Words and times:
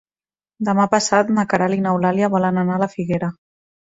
Demà 0.69 0.85
passat 0.93 1.29
na 1.35 1.43
Queralt 1.51 1.77
i 1.77 1.83
n'Eulàlia 1.85 2.31
volen 2.37 2.57
anar 2.63 2.79
a 2.79 2.83
la 2.85 2.91
Figuera. 2.97 3.33